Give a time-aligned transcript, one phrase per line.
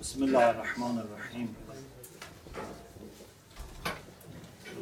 [0.00, 1.54] بسم الله الرحمن الرحيم.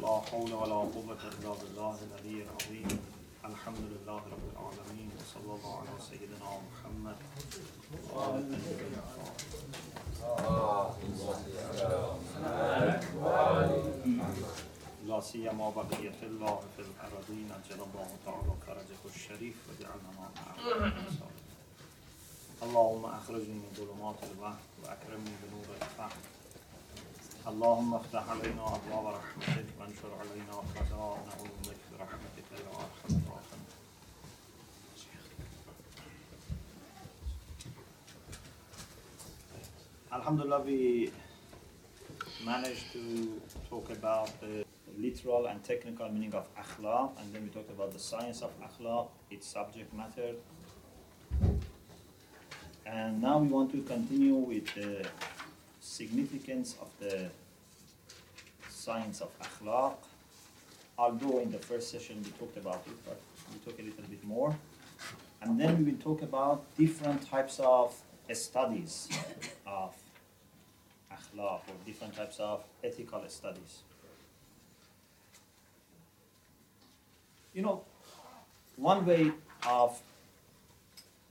[0.01, 2.99] لا حول ولا قوة إلا بالله العلي العظيم.
[3.45, 5.09] الحمد لله رب العالمين.
[5.19, 7.17] وصلى الله على سيدنا محمد.
[8.13, 8.63] وعلى آله
[15.07, 20.33] لا سيما بقية الله في الأرضين أجل الله تعالى فرجه الشريف وجعلنا معه
[22.62, 26.18] اللهم أخرجني من ظلمات الوهم وأكرمني بنور الفهم
[27.48, 33.64] اللهم افتح علينا أبواب رحمتك وانشر علينا خزائن علومك برحمتك يا أرحم الراحمين
[40.12, 41.10] Alhamdulillah, we
[42.46, 44.64] managed to talk about the
[44.96, 49.08] literal and technical meaning of akhlaq, and then we talked about the science of akhlaq,
[49.30, 50.30] its subject matter.
[52.91, 55.05] and now we want to continue with the
[55.79, 57.29] significance of the
[58.67, 59.95] science of akhlaq.
[60.97, 63.19] Although in the first session we talked about it, but
[63.53, 64.55] we talk a little bit more.
[65.41, 67.95] And then we will talk about different types of
[68.33, 69.07] studies
[69.67, 69.93] of
[71.11, 73.83] akhlaq or different types of ethical studies.
[77.53, 77.83] You know,
[78.77, 79.31] one way
[79.67, 80.01] of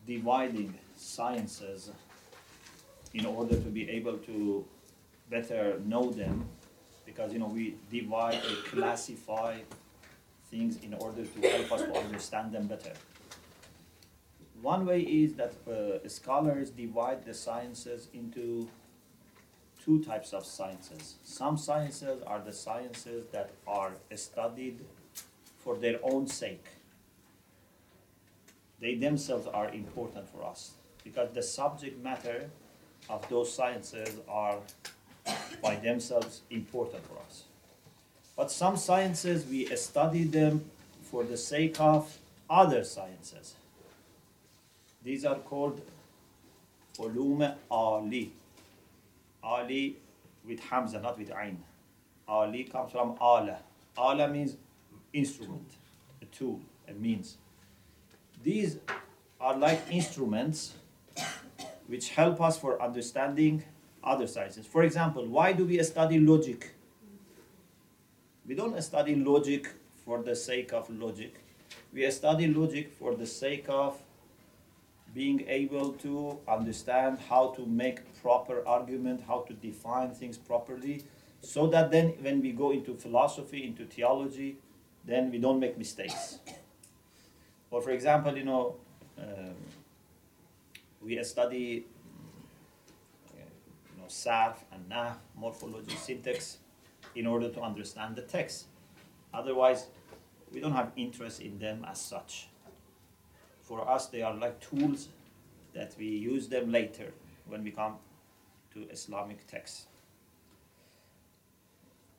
[0.07, 1.91] dividing sciences
[3.15, 4.65] in order to be able to
[5.31, 6.47] better know them,
[7.07, 9.57] because you know we divide or classify
[10.51, 12.93] things in order to help us to understand them better.
[14.61, 18.69] One way is that uh, scholars divide the sciences into
[19.85, 21.17] two types of sciences.
[21.23, 24.81] Some sciences are the sciences that are studied
[25.59, 26.65] for their own sake.
[28.81, 30.78] They themselves are important for us
[31.09, 32.51] because the subject matter
[33.09, 34.59] of those sciences are
[35.63, 37.45] by themselves important for us.
[38.37, 40.65] But some sciences we study them
[41.03, 42.19] for the sake of
[42.49, 43.55] other sciences.
[45.03, 45.81] These are called
[46.99, 48.33] ulum ali.
[49.43, 49.97] Ali
[50.47, 51.59] with hamza, not with ain.
[52.27, 53.59] Ali comes from ala.
[53.97, 54.57] Ala means
[55.13, 55.71] instrument,
[56.21, 57.39] a tool, a means.
[58.43, 58.79] These
[59.41, 60.75] are like instruments
[61.89, 63.65] which help us for understanding
[64.05, 64.67] other sciences.
[64.67, 66.75] For example, why do we study logic?
[68.47, 69.69] We don't study logic
[70.05, 71.35] for the sake of logic.
[71.93, 74.01] We study logic for the sake of
[75.15, 81.05] being able to understand how to make proper argument, how to define things properly,
[81.41, 84.59] so that then when we go into philosophy, into theology,
[85.05, 86.39] then we don't make mistakes.
[87.71, 88.77] Or for example, you know,
[89.19, 89.55] um,
[91.03, 91.87] we study
[93.35, 96.59] you know, sarf and nahw, morphology, syntax,
[97.15, 98.67] in order to understand the text.
[99.33, 99.87] Otherwise,
[100.53, 102.49] we don't have interest in them as such.
[103.63, 105.09] For us, they are like tools
[105.75, 107.13] that we use them later
[107.47, 107.97] when we come
[108.73, 109.87] to Islamic texts.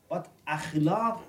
[0.09, 1.19] But akhlaq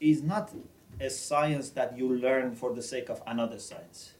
[0.00, 0.52] is not
[1.00, 4.12] a science that you learn for the sake of another science.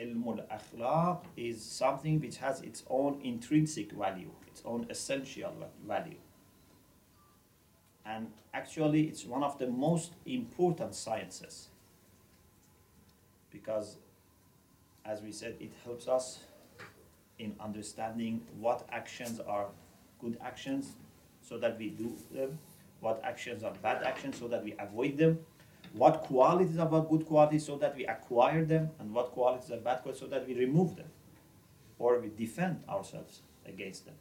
[0.00, 5.52] Ilmul akhlaq is something which has its own intrinsic value, its own essential
[5.86, 6.18] value.
[8.04, 11.68] And actually, it's one of the most important sciences
[13.50, 13.96] because,
[15.04, 16.40] as we said, it helps us
[17.38, 19.66] in understanding what actions are
[20.20, 20.92] good actions
[21.42, 22.58] so that we do them,
[23.00, 25.38] what actions are bad actions so that we avoid them,
[25.96, 30.02] what qualities are good qualities so that we acquire them, and what qualities are bad
[30.02, 31.10] qualities so that we remove them
[31.98, 34.14] or we defend ourselves against them.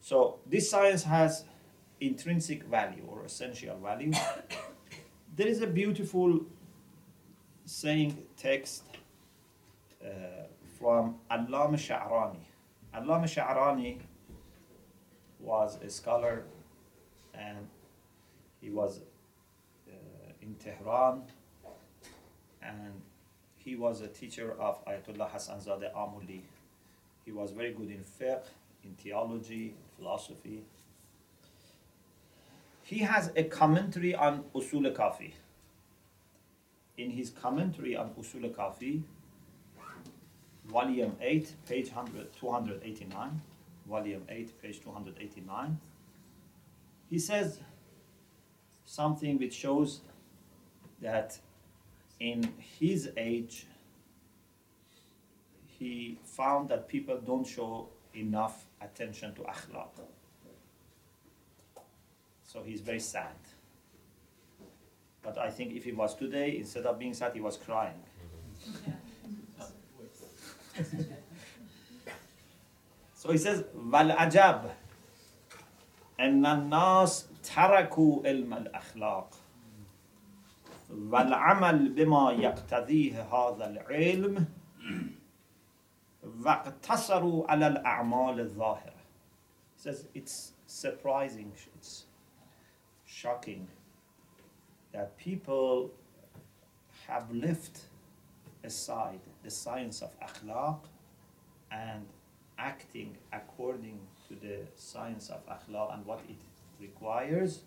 [0.00, 1.44] So, this science has
[2.00, 4.12] intrinsic value or essential value.
[5.36, 6.40] there is a beautiful
[7.66, 8.84] saying text
[10.02, 10.08] uh,
[10.78, 12.38] from Allama Sha'rani.
[12.94, 13.98] Allama Sha'rani
[15.40, 16.44] was a scholar
[17.34, 17.68] and
[18.60, 19.00] he was
[20.46, 21.22] in Tehran
[22.62, 23.02] and
[23.56, 26.40] he was a teacher of Ayatollah Hassan Zadeh Amuli.
[27.24, 28.44] He was very good in fiqh,
[28.84, 30.62] in theology, philosophy.
[32.84, 35.32] He has a commentary on Usul Kafi.
[36.96, 39.02] In his commentary on Usul Kafi,
[40.66, 43.42] volume 8, page 100, 289,
[43.88, 45.78] volume 8, page 289,
[47.10, 47.58] he says
[48.84, 50.00] something which shows
[51.01, 51.37] that
[52.19, 53.65] in his age,
[55.65, 59.89] he found that people don't show enough attention to akhlaq.
[62.43, 63.35] So he's very sad.
[65.23, 68.01] But I think if he was today, instead of being sad, he was crying.
[73.13, 74.71] so he says, Wal ajab.
[76.19, 79.29] أن الناس تركوا علم الأخلاق
[80.89, 84.45] والعمل بما يقتضيه هذا العلم
[86.23, 89.01] واقتصروا على الأعمال الظاهرة.
[89.75, 92.05] He says it's surprising, it's
[93.05, 93.67] shocking
[94.91, 95.91] that people
[97.07, 97.81] have left
[98.63, 100.79] aside the science of akhlaq
[101.71, 102.05] and
[102.57, 106.37] acting according to the science of akhlaq and what it
[106.79, 107.63] requires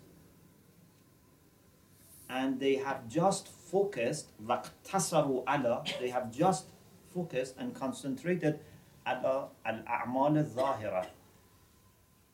[2.29, 6.65] and they have just focused وَاقْتَصَرُوا عَلَى they have just
[7.13, 8.59] focused and concentrated
[9.05, 11.05] على الأعمال الظاهرة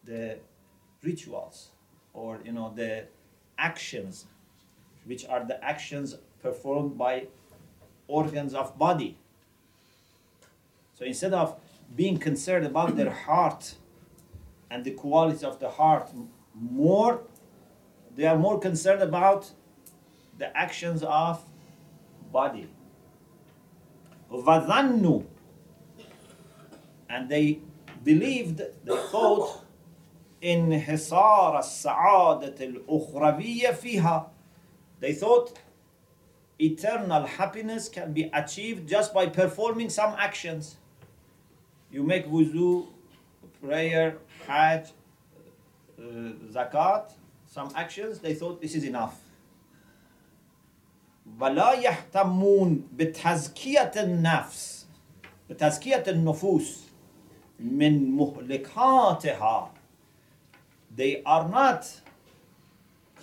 [0.03, 0.39] the
[1.03, 1.69] rituals
[2.13, 3.05] or you know the
[3.57, 4.25] actions
[5.05, 7.27] which are the actions performed by
[8.07, 9.17] organs of body
[10.93, 11.59] so instead of
[11.95, 13.75] being concerned about their heart
[14.69, 16.09] and the quality of the heart
[16.55, 17.21] more
[18.15, 19.51] they are more concerned about
[20.37, 21.43] the actions of
[22.31, 22.67] body
[24.31, 25.25] وَظَنُّوا
[27.09, 27.59] and they
[28.03, 29.65] believed they thought
[30.43, 34.29] انحصار السعادة الأخروية فيها
[34.99, 35.59] they thought
[36.59, 40.77] eternal happiness can be achieved just by performing some actions
[41.91, 42.87] you make wuzu
[43.61, 44.17] prayer
[44.47, 44.87] hajj
[45.99, 46.03] uh,
[46.51, 47.13] zakat
[47.45, 49.15] some actions they thought this is enough
[51.39, 54.85] ولا يهتمون بتزكية النفس
[55.49, 56.79] بتزكية النفوس
[57.59, 59.71] من مهلكاتها
[60.97, 61.85] they are not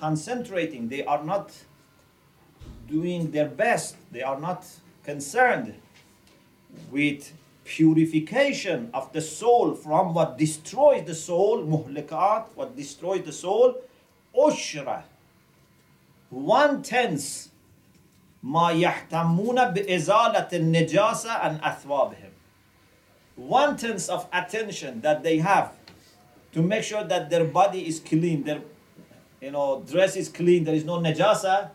[0.01, 1.53] concentrating they are not
[2.89, 4.65] doing their best they are not
[5.05, 5.75] concerned
[6.91, 7.33] with
[7.65, 13.75] purification of the soul from what destroys the soul muhlikat what destroys the soul
[14.35, 15.05] ushra
[16.31, 17.49] one tenth
[18.44, 22.32] ma yahtamuna bi'izalat najasa and athwabihim.
[23.36, 25.74] One tenth of attention that they have
[26.52, 28.62] to make sure that their body is clean, their
[29.42, 31.72] you know dress is clean, there is no najasa.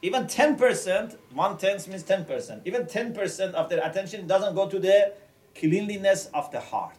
[0.00, 2.60] Even 10%, one tenth means 10%.
[2.64, 5.12] Even 10% of their attention doesn't go to the
[5.56, 6.94] cleanliness of the heart.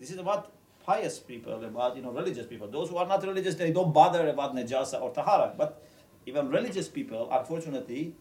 [0.00, 0.50] This is about
[0.84, 2.66] pious people, about you know religious people.
[2.66, 5.54] Those who are not religious, they don't bother about najasa or tahara.
[5.56, 5.80] But
[6.26, 8.14] even religious people, unfortunately,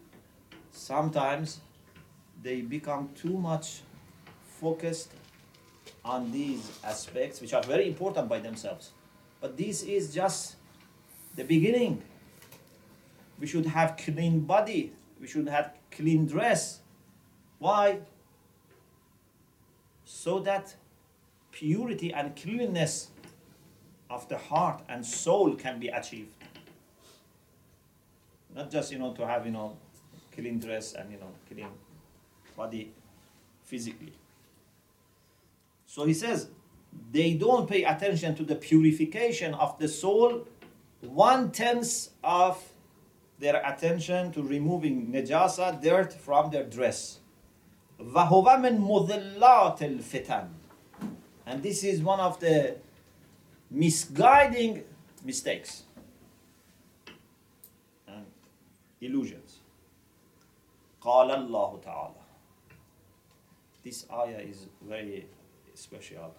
[0.72, 1.60] sometimes
[2.42, 3.82] they become too much
[4.60, 5.12] focused
[6.06, 8.92] on these aspects, which are very important by themselves.
[9.42, 10.56] But this is just
[11.36, 12.02] the beginning.
[13.40, 14.94] We should have clean body.
[15.20, 16.80] We should have clean dress.
[17.60, 18.00] Why?
[20.06, 20.76] So that
[21.52, 23.10] purity and cleanliness
[24.10, 26.39] of the heart and soul can be achieved.
[28.55, 29.77] Not just you know to have you know
[30.33, 31.69] clean dress and you know clean
[32.57, 32.93] body
[33.65, 34.13] physically.
[35.87, 36.49] So he says
[37.13, 40.47] they don't pay attention to the purification of the soul,
[41.01, 42.63] one tenth of
[43.39, 47.19] their attention to removing najasa, dirt from their dress.
[48.01, 50.49] وهو من مضلات الفتن.
[51.47, 52.77] And this is one of the
[53.71, 54.85] misguiding
[55.25, 55.85] mistakes
[59.01, 59.61] illusions.
[61.01, 62.23] قال الله تعالى.
[63.83, 65.27] This ayah is very
[65.75, 66.35] special.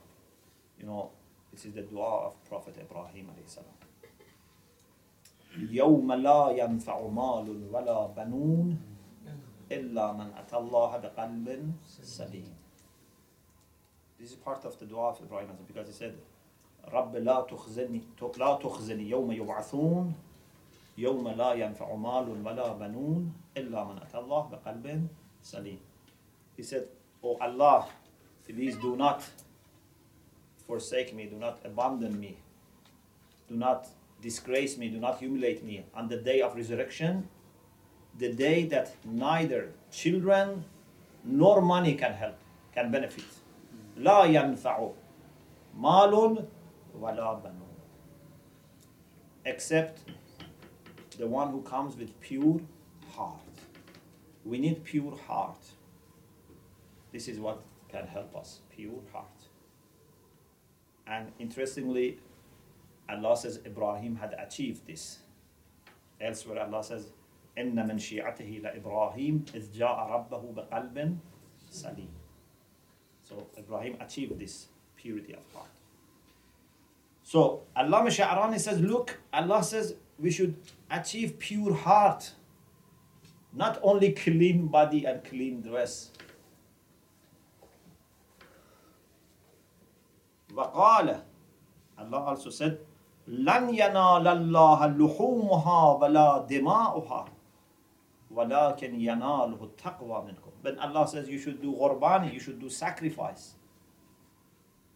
[0.79, 1.12] You know,
[1.51, 3.72] this is the dua of Prophet Ibrahim alayhi salam.
[5.57, 8.77] يوم لا ينفع مال ولا بنون
[9.72, 12.53] إلا من أتى الله بقلب سليم.
[14.19, 16.15] This is part of the dua of Ibrahim alayhi salam because he said,
[16.91, 18.01] رب لا تخزني
[18.38, 20.13] لا تخزني يوم يبعثون
[21.00, 25.07] يوم لا ينفع مال ولا بنون إلا من أتى الله بقلب
[25.42, 25.78] سليم.
[26.57, 26.88] He said,
[27.23, 27.87] Oh Allah,
[28.47, 29.25] please do not
[30.66, 32.37] forsake me, do not abandon me,
[33.49, 33.88] do not
[34.21, 37.28] disgrace me, do not humiliate me on the day of resurrection,
[38.19, 40.64] the day that neither children
[41.25, 42.38] nor money can help,
[42.75, 43.25] can benefit.
[43.97, 44.90] لا ينفع
[45.76, 46.45] مال
[47.00, 47.71] ولا بنون
[49.45, 49.99] except
[51.20, 52.58] the one who comes with pure
[53.14, 53.40] heart.
[54.44, 55.62] We need pure heart.
[57.12, 57.60] This is what
[57.90, 59.26] can help us pure heart.
[61.06, 62.18] And interestingly,
[63.08, 65.18] Allah says Ibrahim had achieved this.
[66.20, 67.10] Elsewhere, Allah says,
[67.58, 71.18] إن من شيعته لإبراهيم إذ جاء ربه بقلب
[71.70, 72.08] سليم.
[73.24, 75.68] So Ibrahim achieved this purity of heart.
[77.22, 80.56] So Allama Sha'rani says, look, Allah says we should
[80.89, 82.31] achieve pure heart,
[83.53, 86.12] not only clean body and clean dress.
[90.53, 91.22] وقال
[91.98, 92.79] Allah also said
[93.27, 97.25] لن ينال الله لحومها ولا دماؤها
[98.31, 103.53] ولكن يناله التقوى منكم When Allah says you should do qurbani, you should do sacrifice.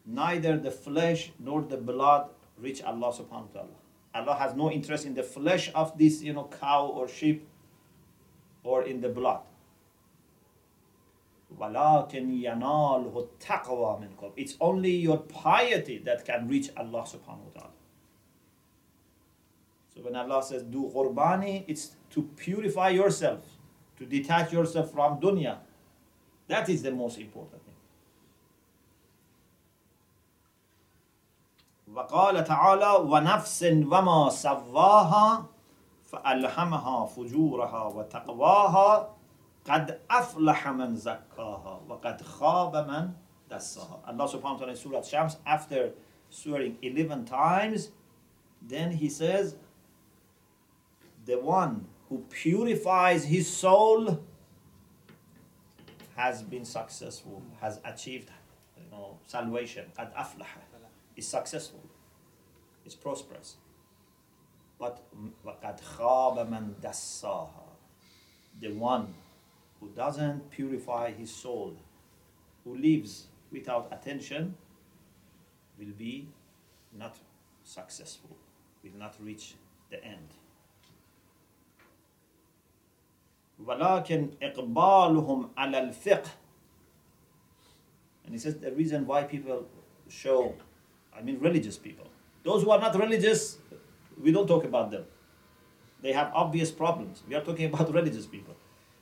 [0.05, 3.77] Neither the flesh nor the blood reach Allah subhanahu wa ta'ala.
[4.14, 7.47] Allah has no interest in the flesh of this, you know, cow or sheep
[8.62, 9.40] or in the blood.
[14.37, 17.71] It's only your piety that can reach Allah subhanahu wa ta'ala.
[19.94, 23.44] So when Allah says do qurbani, it's to purify yourself,
[23.99, 25.59] to detach yourself from dunya.
[26.49, 27.63] That is the most important.
[31.94, 35.44] وقال تعالى ونفس و سواها
[36.04, 39.14] فالهمها فجورها و تقواها
[39.66, 43.12] قد افلح من زكاها وقد خاب من
[43.50, 45.92] دستاها الله سبحانه وتعالى سوره شمس after
[46.30, 47.90] swearing 11 times
[48.68, 49.56] then he says
[51.26, 54.18] the one who purifies his soul
[56.16, 58.30] has been successful has achieved
[58.76, 60.58] you know, salvation قد افلح
[61.15, 61.81] is successful
[62.85, 63.57] is prosperous
[64.79, 65.01] but
[65.45, 67.69] وقد خاب من دساها
[68.61, 69.13] the one
[69.79, 71.75] who doesn't purify his soul,
[72.63, 74.55] who lives without attention,
[75.77, 76.27] will be
[76.97, 77.17] not
[77.63, 78.35] successful,
[78.83, 79.55] will not reach
[79.89, 80.33] the end.
[83.65, 86.31] ولكن إقبالهم على الفقه
[88.25, 89.65] and he says the reason why people
[90.07, 90.53] show,
[91.16, 92.06] I mean religious people.
[92.42, 93.59] Those who are not religious,
[94.23, 95.04] we don't talk about them.
[96.02, 97.23] They have obvious problems.
[97.28, 98.54] We are talking about religious people.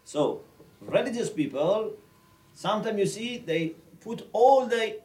[0.04, 0.42] So
[0.81, 1.95] religious people,
[2.54, 5.00] sometimes you see they put all the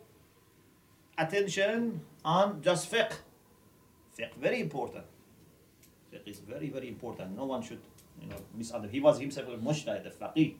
[1.17, 3.13] attention on just fiqh.
[4.17, 5.05] Fiqh, very important.
[6.13, 7.35] Fiqh is very, very important.
[7.35, 7.81] No one should,
[8.21, 8.93] you know, misunderstand.
[8.93, 10.55] He was himself a mujtahid, a faqih.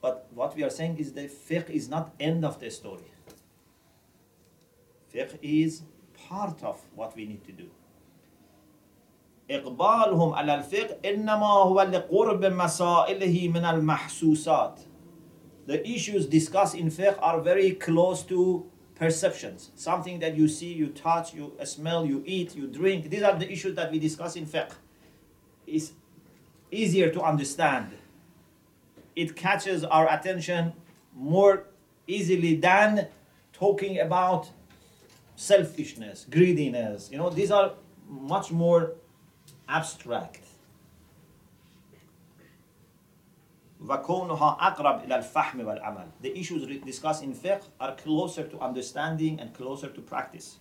[0.00, 3.10] But what we are saying is that fiqh is not end of the story.
[5.13, 5.83] Fiqh is
[6.27, 7.69] part of what we need to do.
[9.49, 14.79] إقبالهم على الفقه إنما هو لقرب مسائله من المحسوسات.
[15.65, 19.71] The issues discussed in fiqh are very close to perceptions.
[19.75, 23.09] Something that you see, you touch, you smell, you eat, you drink.
[23.09, 24.71] These are the issues that we discuss in fiqh.
[25.65, 25.93] It's
[26.71, 27.91] easier to understand.
[29.15, 30.73] It catches our attention
[31.15, 31.65] more
[32.07, 33.07] easily than
[33.53, 34.51] talking about
[35.35, 37.09] selfishness, greediness.
[37.11, 37.73] You know, these are
[38.07, 38.93] much more
[39.67, 40.41] abstract
[43.85, 49.53] وكونها أقرب إلى الفهم والعمل The issues discussed in fiqh are closer to understanding and
[49.53, 50.59] closer to practice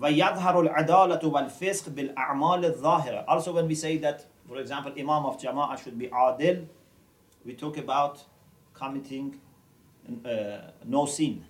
[0.00, 5.82] ويظهر العدالة والفسق بالأعمال الظاهرة Also when we say that, for example, Imam of Jama'ah
[5.82, 6.66] should be adil,
[7.44, 8.24] we talk about
[8.72, 9.38] committing
[10.26, 11.44] uh, no sin.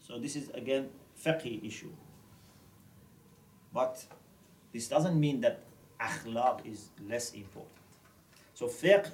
[0.00, 0.88] So this is again
[1.25, 1.91] fiqh issue.
[3.73, 4.05] But
[4.71, 5.61] this doesn't mean that
[5.99, 7.71] akhlaq is less important.
[8.53, 9.09] So fiqh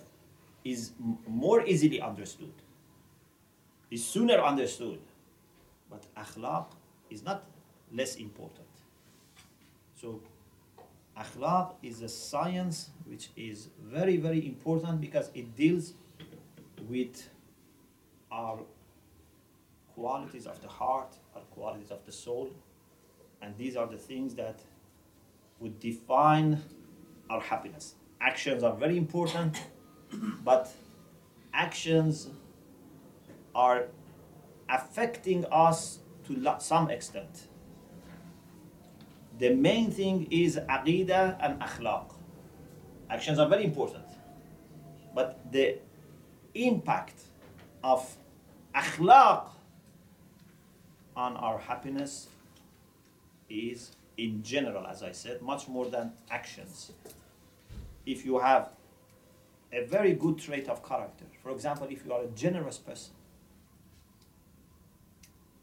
[0.63, 0.91] is
[1.27, 2.53] more easily understood,
[3.89, 4.99] is sooner understood,
[5.89, 6.67] but akhlaq
[7.09, 7.43] is not
[7.91, 8.67] less important.
[9.99, 10.21] So
[11.17, 15.93] akhlaq is a science which is very, very important because it deals
[16.87, 17.29] with
[18.31, 18.59] our
[19.93, 21.15] qualities of the heart,
[21.61, 22.49] qualities of the soul,
[23.41, 24.59] and these are the things that
[25.59, 26.59] would define
[27.29, 27.93] our happiness.
[28.19, 29.61] Actions are very important,
[30.43, 30.73] but
[31.53, 32.29] actions
[33.53, 33.85] are
[34.69, 37.47] affecting us to some extent.
[39.37, 42.07] The main thing is aqidah and akhlaq.
[43.07, 44.07] Actions are very important,
[45.13, 45.77] but the
[46.55, 47.21] impact
[47.83, 48.17] of
[48.73, 49.49] akhlaq
[51.21, 52.27] on our happiness
[53.49, 56.91] is in general, as I said, much more than actions.
[58.05, 58.73] If you have
[59.71, 63.13] a very good trait of character, for example, if you are a generous person,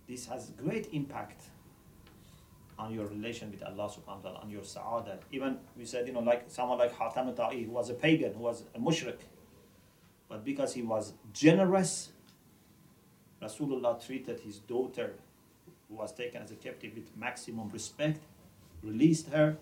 [0.08, 1.42] this has great impact
[2.78, 5.18] on your relation with Allah subhanahu wa ta'ala, on your sa'adah.
[5.32, 8.44] Even we said, you know, like someone like Hatam Ta'i, who was a pagan, who
[8.44, 9.18] was a mushrik.
[10.28, 12.10] But because he was generous,
[13.42, 15.14] Rasulullah treated his daughter,
[15.88, 18.20] who was taken as a captive, with maximum respect,
[18.82, 19.56] released her,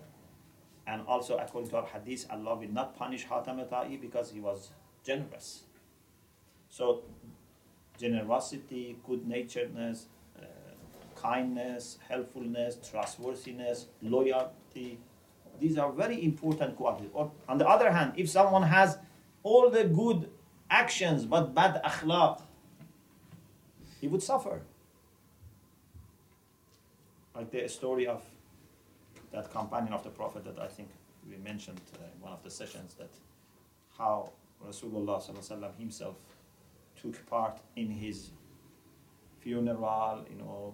[0.85, 4.71] and also according to our hadith, Allah will not punish Hatam al-Ta'i because he was
[5.03, 5.63] generous.
[6.69, 7.03] So,
[7.97, 10.05] generosity, good naturedness,
[10.37, 10.45] uh,
[11.15, 14.99] kindness, helpfulness, trustworthiness, loyalty.
[15.59, 17.09] These are very important qualities.
[17.13, 18.97] Or on the other hand, if someone has
[19.43, 20.29] all the good
[20.69, 22.41] actions but bad akhlaq,
[23.99, 24.61] he would suffer.
[27.37, 28.23] Like the story of
[29.31, 30.89] that companion of the Prophet that I think
[31.29, 33.11] we mentioned uh, in one of the sessions that
[33.95, 34.31] how
[34.67, 35.21] Rasulullah
[35.77, 36.15] himself
[36.99, 38.31] took part in his
[39.39, 40.73] funeral, you know,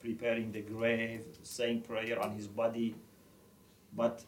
[0.00, 2.96] preparing the grave, saying prayer on his body.
[3.96, 4.24] But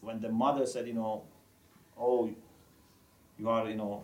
[0.00, 1.22] when the mother said, you know,
[1.96, 2.28] oh,
[3.38, 4.02] you are, you know,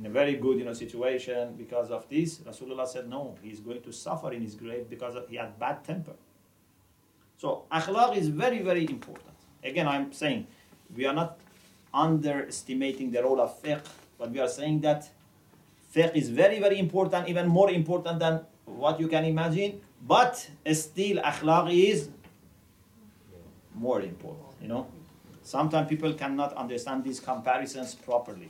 [0.00, 3.82] in a very good, you know, situation because of this, Rasulullah said, no, he's going
[3.82, 6.14] to suffer in his grave because he had bad temper.
[7.36, 9.34] So akhlaq is very, very important.
[9.62, 10.46] Again, I'm saying
[10.96, 11.38] we are not
[11.92, 13.84] underestimating the role of fiqh,
[14.18, 15.10] but we are saying that
[15.94, 19.82] fiqh is very, very important, even more important than what you can imagine.
[20.06, 22.08] But still, akhlaq is
[23.74, 24.48] more important.
[24.62, 24.86] You know,
[25.42, 28.48] sometimes people cannot understand these comparisons properly.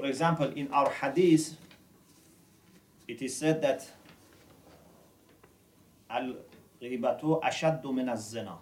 [0.00, 1.58] For example, in our hadith,
[3.06, 3.86] it is said that
[6.08, 8.56] al-ghibatu ashaddu min az-zina.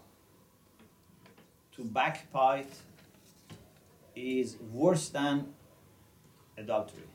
[1.77, 2.75] To backbite
[4.17, 5.55] is worse than
[6.57, 7.07] adultery.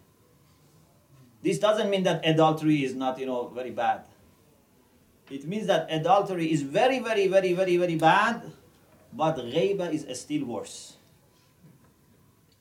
[1.42, 4.06] This doesn't mean that adultery is not, you know, very bad.
[5.30, 8.42] It means that adultery is very, very, very, very, very bad,
[9.12, 10.96] but ghaiba is still worse.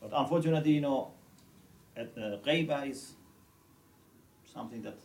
[0.00, 1.12] But unfortunately, you know,
[1.96, 3.12] uh, ghaiba is
[4.44, 4.98] something that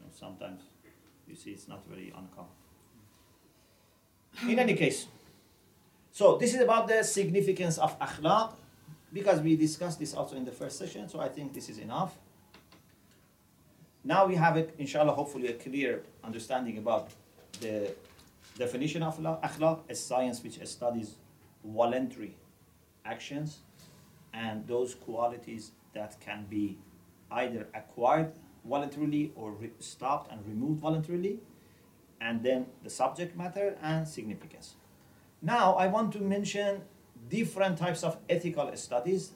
[0.00, 0.62] you know, sometimes
[1.28, 2.50] you see it's not very uncommon.
[4.48, 5.06] In any case,
[6.10, 8.54] so this is about the significance of akhlaq,
[9.12, 12.16] because we discussed this also in the first session, so I think this is enough.
[14.04, 17.10] Now we have, it, inshallah, hopefully a clear understanding about
[17.60, 17.94] the
[18.58, 21.14] definition of akhlaq, a science which studies
[21.64, 22.34] voluntary
[23.04, 23.58] actions
[24.34, 26.78] and those qualities that can be
[27.30, 28.32] either acquired
[28.64, 31.40] voluntarily or stopped and removed voluntarily,
[32.20, 34.74] and then the subject matter and significance.
[35.40, 36.82] Now, I want to mention
[37.28, 39.32] different types of ethical studies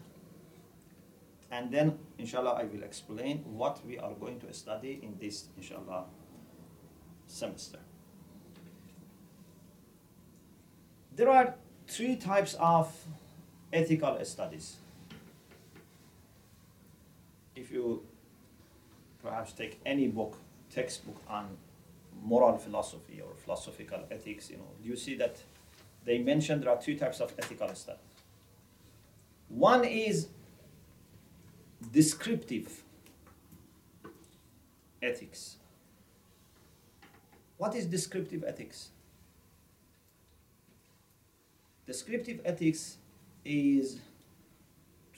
[1.50, 6.04] and then inshallah I will explain what we are going to study in this inshallah
[7.26, 7.78] semester.
[11.14, 11.54] There are
[11.86, 12.92] three types of
[13.72, 14.76] ethical studies.
[17.56, 18.02] If you
[19.22, 20.36] perhaps take any book,
[20.70, 21.56] textbook on
[22.22, 25.38] moral philosophy or philosophical ethics, you know, you see that
[26.04, 28.00] they mention there are two types of ethical studies.
[29.48, 30.28] One is
[31.92, 32.82] descriptive
[35.02, 35.56] ethics.
[37.56, 38.90] What is descriptive ethics?
[41.86, 42.98] Descriptive ethics
[43.44, 44.00] is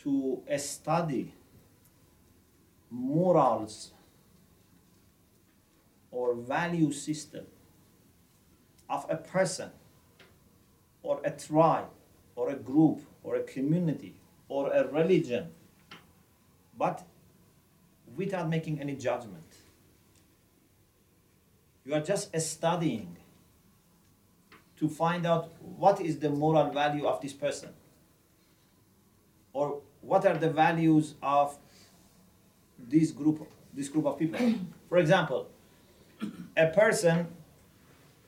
[0.03, 1.33] to study
[2.91, 3.93] morals
[6.11, 7.47] or value system
[8.89, 9.71] of a person
[11.03, 11.89] or a tribe
[12.37, 14.15] or a group or a community
[14.49, 15.49] or a religion
[16.79, 17.05] but
[18.17, 19.57] without making any judgment.
[21.85, 23.17] You are just studying
[24.77, 27.71] to find out what is the moral value of this person
[29.53, 31.59] or what are the values of
[32.89, 34.55] this group this group of people
[34.89, 35.49] for example
[36.57, 37.27] a person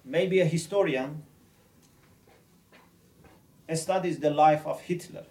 [0.04, 1.22] maybe a historian
[3.74, 5.24] studies the life of hitler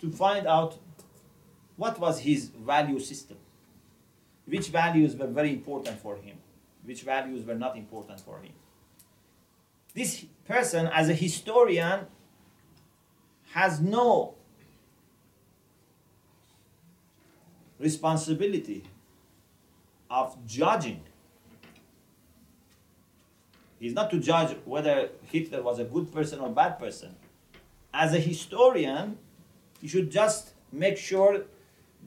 [0.00, 0.78] to find out
[1.78, 3.36] what was his value system?
[4.46, 6.36] Which values were very important for him?
[6.84, 8.52] Which values were not important for him?
[9.94, 12.06] This person, as a historian,
[13.52, 14.34] has no
[17.78, 18.84] responsibility
[20.10, 21.02] of judging.
[23.78, 27.14] He's not to judge whether Hitler was a good person or bad person.
[27.94, 29.18] As a historian,
[29.80, 31.44] you should just make sure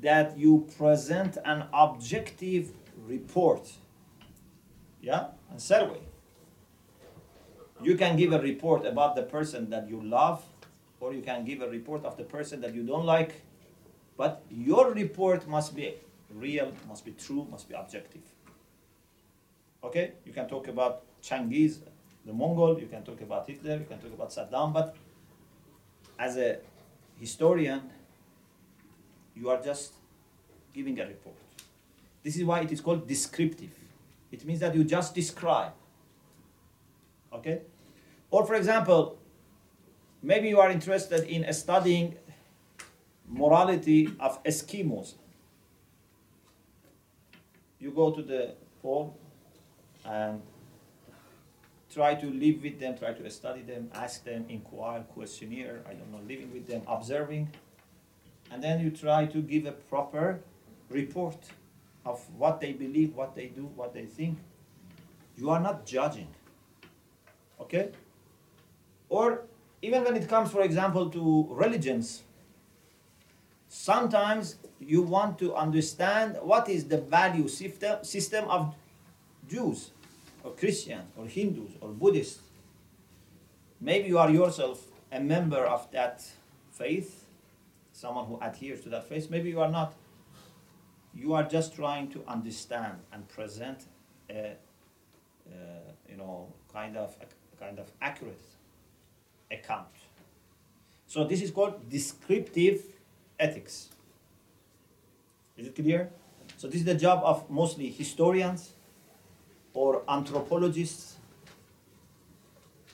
[0.02, 2.72] that you present an objective
[3.08, 3.72] report.
[5.02, 5.28] Yeah?
[5.50, 6.00] And way,
[7.82, 10.44] you can give a report about the person that you love,
[11.00, 13.42] or you can give a report of the person that you don't like,
[14.22, 15.96] but your report must be
[16.36, 18.22] real, must be true, must be objective.
[19.84, 20.12] Okay?
[20.26, 21.80] You can talk about Changiz,
[22.24, 24.96] the Mongol, you can talk about Hitler, you can talk about Saddam, but
[26.20, 26.60] as a
[27.20, 27.82] historian,
[29.36, 29.94] you are just
[30.72, 31.36] giving a report.
[32.22, 33.74] This is why it is called descriptive.
[34.32, 35.74] It means that you just describe.
[37.34, 37.62] Okay?
[38.30, 39.18] Or, for example,
[40.22, 42.18] maybe you are interested in studying
[43.32, 45.16] morality of Eskimos.
[47.80, 49.18] You go to the pole
[50.06, 50.42] and
[51.92, 56.12] try to live with them, try to study them, ask them, inquire, questionnaire, I don't
[56.12, 57.50] know, living with them, observing.
[58.52, 60.42] And then you try to give a proper
[60.90, 61.38] report
[62.06, 64.38] of what they believe, what they do, what they think.
[65.38, 66.28] You are not judging.
[67.60, 67.92] Okay?
[69.10, 69.44] Or
[69.82, 72.24] even when it comes, for example, to religions,
[73.72, 78.76] sometimes you want to understand what is the value system of
[79.48, 79.92] Jews
[80.44, 82.42] or Christians or Hindus or Buddhists.
[83.80, 86.22] Maybe you are yourself a member of that
[86.74, 87.26] faith,
[87.94, 89.30] someone who adheres to that faith.
[89.30, 89.94] Maybe you are not.
[91.16, 93.86] You are just trying to understand and present
[94.30, 94.56] a,
[96.10, 98.42] you know, kind of a kind of accurate
[99.50, 99.88] account.
[101.08, 102.84] So this is called descriptive
[103.42, 103.90] ethics.
[105.58, 106.12] Is it clear?
[106.58, 108.74] So this is the job of mostly historians
[109.74, 111.18] or anthropologists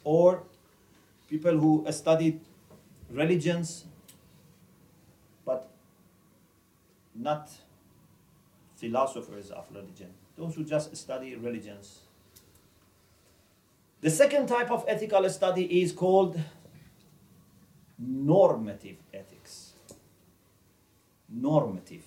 [0.04, 0.44] or
[1.30, 2.40] people who study
[3.10, 3.86] religions
[5.46, 5.70] but
[7.14, 7.50] not
[8.78, 12.00] philosophers of religion, those who just study religions.
[14.02, 16.40] The second type of ethical study is called
[17.98, 19.37] normative ethics.
[21.30, 22.06] Normative.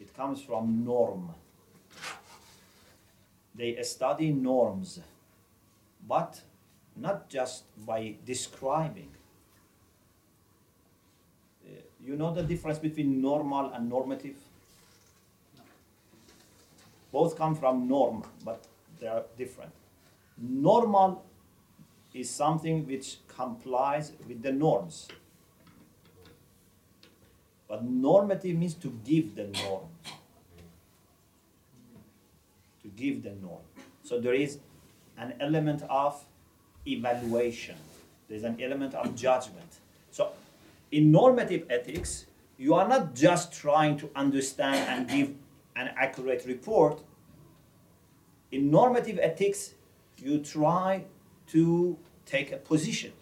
[0.00, 1.30] It comes from norm.
[3.54, 5.00] They study norms,
[6.06, 6.40] but
[6.96, 9.10] not just by describing.
[11.66, 14.36] Uh, you know the difference between normal and normative?
[17.10, 18.64] Both come from norm, but
[19.00, 19.72] they are different.
[20.36, 21.24] Normal
[22.14, 25.08] is something which complies with the norms.
[27.68, 29.88] But normative means to give the norm
[32.88, 33.62] to give the norm.
[34.02, 34.58] So there is
[35.16, 36.24] an element of
[36.86, 37.76] evaluation,
[38.28, 39.80] there's an element of judgment.
[40.10, 40.30] So
[40.90, 42.26] in normative ethics,
[42.56, 45.34] you are not just trying to understand and give
[45.76, 47.02] an accurate report.
[48.50, 49.74] In normative ethics,
[50.16, 51.04] you try
[51.48, 53.12] to take a position.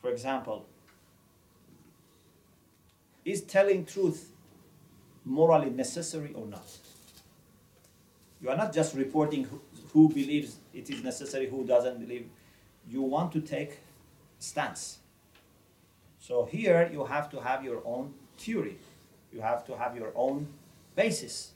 [0.00, 0.66] For example,
[3.28, 4.30] is telling truth
[5.24, 6.66] morally necessary or not?
[8.40, 9.60] You are not just reporting who,
[9.92, 12.28] who believes it is necessary, who doesn't believe.
[12.88, 13.80] You want to take
[14.38, 14.98] stance.
[16.20, 18.78] So here you have to have your own theory.
[19.32, 20.46] You have to have your own
[20.94, 21.52] basis.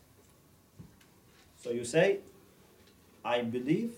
[1.63, 2.19] So you say,
[3.25, 3.93] I believe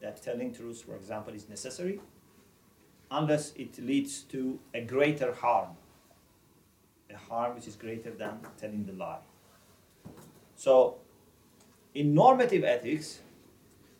[0.00, 2.00] that telling truth, for example, is necessary
[3.10, 5.68] unless it leads to a greater harm,
[7.14, 9.18] a harm which is greater than telling the lie.
[10.56, 10.96] So
[11.94, 13.20] in normative ethics,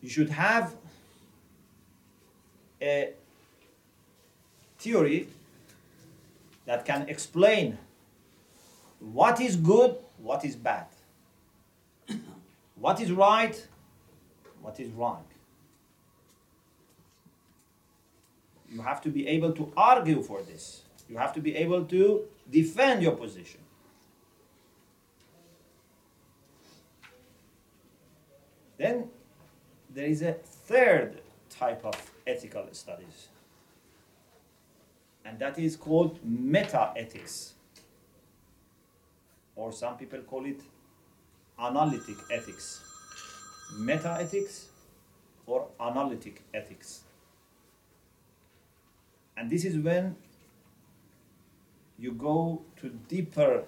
[0.01, 0.75] you should have
[2.83, 3.13] a
[4.79, 5.29] theory
[6.67, 7.79] that can explain
[9.01, 10.87] what is good, what is bad,
[12.75, 13.67] what is right,
[14.61, 15.25] what is wrong.
[18.71, 20.83] You have to be able to argue for this.
[21.09, 23.61] You have to be able to defend your position.
[28.77, 29.09] Then
[29.91, 31.95] there is a third type of
[32.27, 33.29] ethical studies,
[35.25, 37.55] and that is called meta ethics,
[39.55, 40.61] or some people call it
[41.59, 42.83] analytic ethics.
[43.79, 44.67] Meta ethics
[45.47, 47.03] or analytic ethics.
[49.37, 50.17] And this is when
[51.99, 53.65] you go to deeper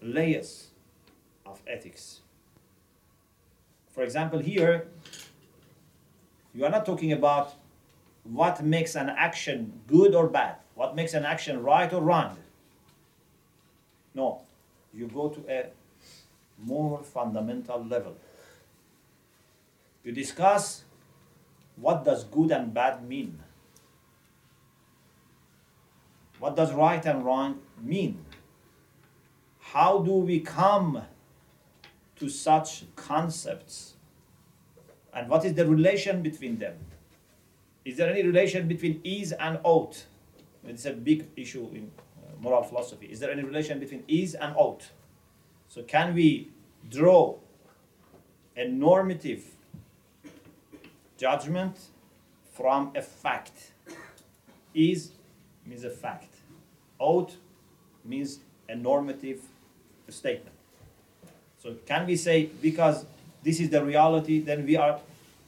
[0.00, 0.68] layers
[1.46, 2.20] of ethics.
[3.90, 4.86] For example, here,
[6.54, 7.54] you are not talking about
[8.24, 12.36] what makes an action good or bad, what makes an action right or wrong.
[14.14, 14.42] No,
[14.92, 15.66] you go to a
[16.58, 18.16] more fundamental level.
[20.04, 20.84] You discuss
[21.76, 23.38] what does good and bad mean?
[26.40, 28.24] What does right and wrong mean?
[29.60, 31.02] How do we come
[32.16, 33.94] to such concepts?
[35.12, 36.76] And what is the relation between them?
[37.84, 40.06] Is there any relation between is and ought?
[40.64, 43.06] It's a big issue in uh, moral philosophy.
[43.06, 44.88] Is there any relation between is and ought?
[45.68, 46.50] So, can we
[46.88, 47.36] draw
[48.56, 49.44] a normative
[51.18, 51.78] judgment
[52.52, 53.72] from a fact?
[54.74, 55.12] Is
[55.70, 56.34] means a fact.
[56.98, 57.36] Ought
[58.04, 59.40] means a normative
[60.08, 60.56] statement.
[61.62, 63.06] So, can we say because
[63.42, 64.98] this is the reality, then we are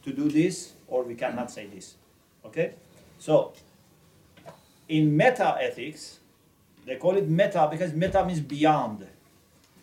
[0.03, 1.95] to do this, or we cannot say this?
[2.45, 2.73] Okay?
[3.19, 3.53] So,
[4.87, 6.19] in meta ethics,
[6.85, 9.07] they call it meta because meta means beyond.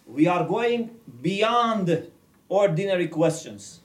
[0.07, 0.91] We are going
[1.23, 2.11] beyond
[2.49, 3.81] ordinary questions.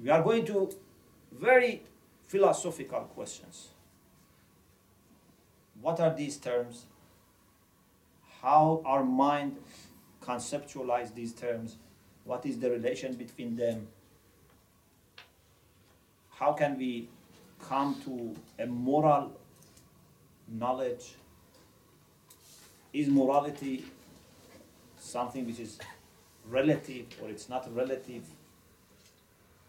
[0.00, 0.70] We are going to
[1.32, 1.82] very
[2.26, 3.68] philosophical questions.
[5.80, 6.86] What are these terms?
[8.42, 9.56] How our mind
[10.22, 11.76] conceptualize these terms?
[12.24, 13.88] What is the relation between them?
[16.30, 17.08] How can we
[17.60, 19.32] come to a moral
[20.48, 21.14] knowledge?
[22.92, 23.84] Is morality
[24.98, 25.78] something which is
[26.48, 28.24] relative or it's not relative?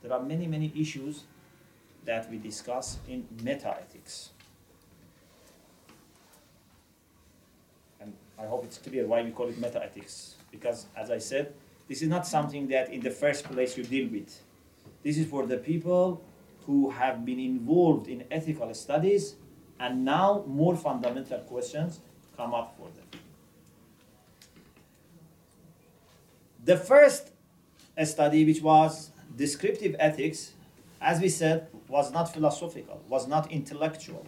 [0.02, 1.24] There are many, many issues
[2.06, 4.30] that we discuss in meta ethics.
[8.00, 10.36] And I hope it's clear why we call it meta ethics.
[10.52, 11.54] Because, as I said,
[11.88, 14.42] this is not something that in the first place you deal with.
[15.04, 16.22] This is for the people
[16.66, 19.36] who have been involved in ethical studies
[19.80, 22.00] and now more fundamental questions
[22.36, 23.22] come up for them.
[26.64, 27.32] The first
[28.04, 30.54] study, which was descriptive ethics,
[31.02, 34.26] as we said, was not philosophical, was not intellectual.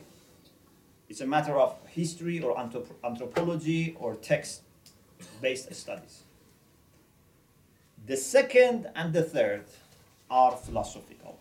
[1.10, 4.62] It's a matter of history or anthrop- anthropology or text
[5.42, 6.24] based studies.
[8.06, 9.66] The second and the third
[10.30, 11.40] are philosophical,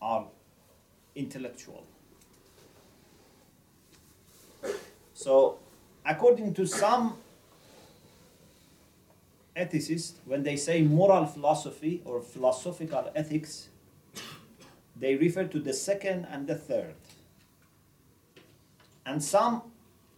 [0.00, 0.26] are
[1.16, 1.84] intellectual.
[5.14, 5.58] So,
[6.06, 7.16] according to some
[9.56, 13.68] ethicists, when they say moral philosophy or philosophical ethics,
[14.96, 16.94] they refer to the second and the third.
[19.06, 19.62] And some,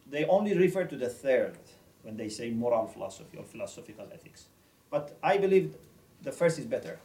[0.09, 1.59] they only refer to the third
[2.03, 4.47] when they say moral philosophy or philosophical ethics.
[4.91, 5.75] But I believe
[6.23, 6.99] the first is better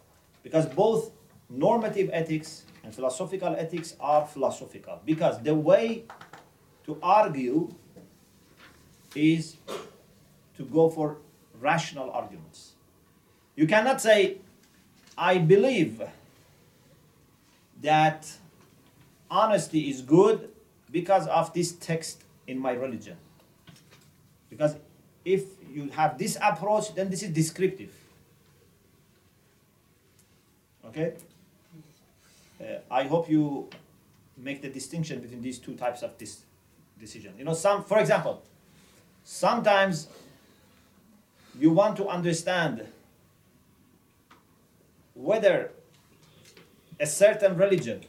[0.43, 1.11] because both
[1.49, 6.03] normative ethics and philosophical ethics are philosophical because the way
[6.85, 7.73] to argue
[9.15, 9.57] is
[10.57, 11.17] to go for
[11.59, 12.73] rational arguments.
[13.55, 14.37] You cannot say,
[15.17, 16.01] I believe
[17.81, 18.31] that
[19.29, 20.50] honesty is good
[20.91, 23.17] because of this text in my religion.
[24.49, 24.75] Because
[25.23, 27.93] if you have this approach, then this is descriptive.
[30.85, 31.13] Okay?
[32.59, 33.69] Uh, I hope you
[34.37, 36.41] make the distinction between these two types of this
[36.99, 37.33] decision.
[37.37, 38.43] You know, some, for example,
[39.23, 40.07] sometimes
[41.57, 42.85] you want to understand
[45.13, 45.71] whether
[46.99, 48.01] a certain religion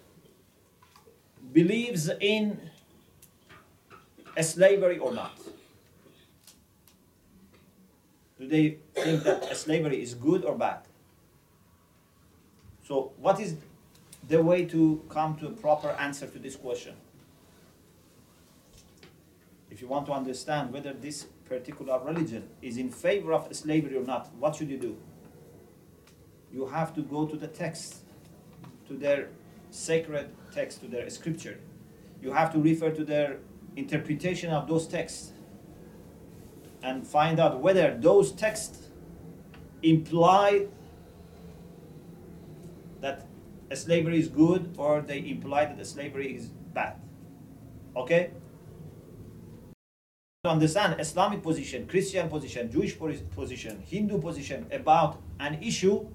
[1.52, 2.58] believes in
[4.36, 5.38] a slavery or not.
[8.38, 10.80] Do they think that a slavery is good or bad?
[12.84, 13.56] So, what is
[14.28, 16.94] the way to come to a proper answer to this question?
[19.70, 24.02] If you want to understand whether this particular religion is in favor of slavery or
[24.02, 24.96] not, what should you do?
[26.52, 28.02] You have to go to the text,
[28.88, 29.28] to their
[29.70, 31.58] sacred text, to their scripture.
[32.20, 33.38] You have to refer to their
[33.76, 35.32] interpretation of those texts
[36.82, 38.88] and find out whether those texts
[39.82, 40.66] imply
[43.00, 43.26] that
[43.74, 46.96] slavery is good or they imply that slavery is bad.
[47.96, 48.30] Okay?
[50.44, 56.06] To understand Islamic position, Christian position, Jewish position, Hindu position about an issue,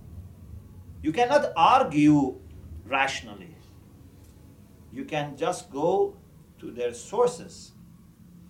[1.02, 2.36] you cannot argue
[2.86, 3.56] rationally.
[4.92, 6.16] You can just go
[6.60, 7.72] to their sources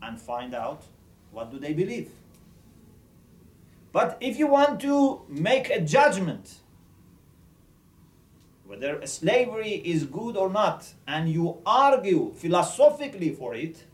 [0.01, 0.83] and find out
[1.31, 2.11] what do they believe.
[3.91, 6.59] But if you want to make a judgment
[8.67, 13.85] whether slavery is good or not, and you argue philosophically for it,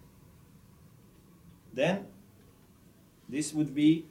[1.72, 2.08] then
[3.30, 4.06] this would be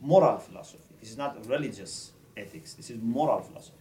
[0.00, 0.94] moral philosophy.
[1.00, 2.74] This is not religious ethics.
[2.74, 3.76] This is moral philosophy.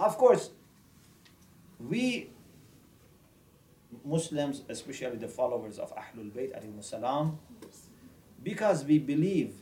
[0.00, 0.50] Of course,
[1.78, 2.30] we
[4.04, 6.52] Muslims, especially the followers of Ahlul Bayt
[6.84, 7.38] salam,
[8.42, 9.54] because we believe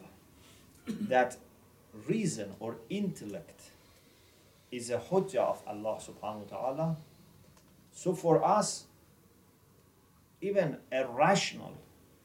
[0.87, 1.37] that
[2.07, 3.71] reason or intellect
[4.71, 6.97] is a hujjah of Allah subhanahu wa ta'ala.
[7.93, 8.85] So for us,
[10.41, 11.75] even a rational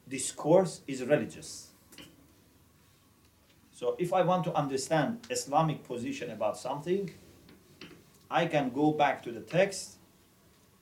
[0.07, 1.69] discourse is religious.
[3.71, 7.09] So if I want to understand Islamic position about something,
[8.31, 9.97] I can go back to the text.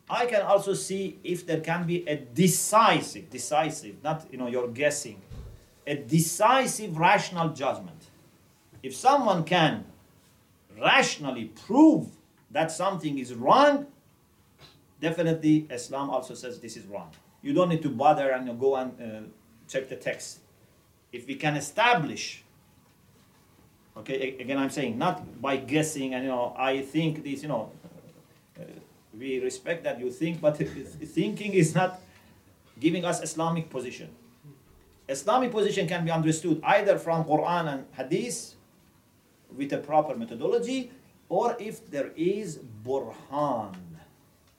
[0.07, 4.69] I can also see if there can be a decisive, decisive, not you know you're
[4.69, 5.21] guessing,
[5.85, 8.05] a decisive rational judgment.
[8.81, 9.85] If someone can
[10.79, 12.07] rationally prove
[12.51, 13.87] that something is wrong,
[15.01, 17.11] definitely Islam also says this is wrong.
[17.41, 19.27] You don't need to bother and go and uh,
[19.67, 20.39] check the text.
[21.11, 22.43] If we can establish,
[23.99, 27.71] okay, again I'm saying not by guessing and you know I think this, you know,
[28.59, 28.63] uh,
[29.17, 30.57] we respect that you think, but
[31.17, 32.01] thinking is not
[32.79, 34.09] giving us Islamic position.
[35.07, 38.53] Islamic position can be understood either from Quran and Hadith
[39.55, 40.91] with a proper methodology,
[41.27, 43.75] or if there is burhan,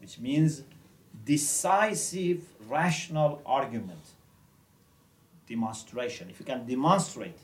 [0.00, 0.62] which means
[1.24, 4.00] decisive rational argument,
[5.48, 6.28] demonstration.
[6.30, 7.38] If you can demonstrate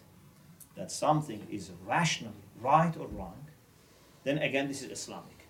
[0.76, 3.48] that something is rationally right or wrong,
[4.24, 5.48] then again this is Islamic.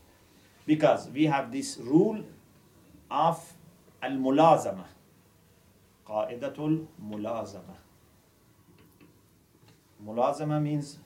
[0.65, 2.23] Because we have this rule
[3.09, 3.53] of
[4.01, 4.85] al-mulazama,
[6.07, 7.75] qa'idatul mulazama.
[10.05, 10.97] Mulazama means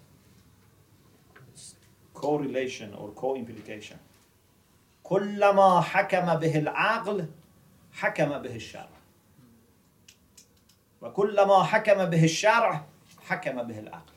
[2.13, 3.97] correlation or co-implication
[5.05, 7.27] كلما حكم به العقل
[7.93, 8.89] حكم به الشرع
[11.01, 12.85] وكلما حكم به الشرع
[13.29, 14.13] حكم به العقل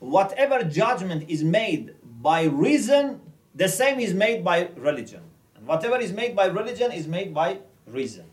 [0.00, 3.20] whatever judgment is made by reason
[3.54, 5.22] the same is made by religion
[5.56, 8.24] and whatever is made by religion is made by reason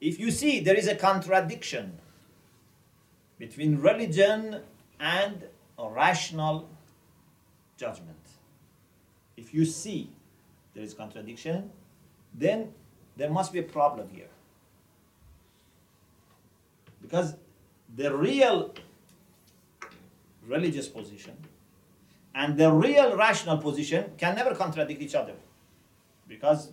[0.00, 1.98] if you see there is a contradiction
[3.38, 4.60] between religion
[5.00, 5.44] and
[5.78, 6.68] a rational
[7.76, 8.16] judgment.
[9.36, 10.10] If you see
[10.74, 11.70] there is contradiction,
[12.34, 12.72] then
[13.16, 14.28] there must be a problem here.
[17.02, 17.34] Because
[17.94, 18.74] the real
[20.46, 21.36] religious position
[22.34, 25.34] and the real rational position can never contradict each other.
[26.28, 26.70] Because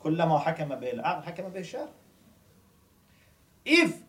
[0.00, 1.88] كلما حكم به العقل حكم به الشرع.
[3.64, 4.02] If